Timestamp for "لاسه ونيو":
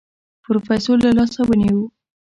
1.17-1.79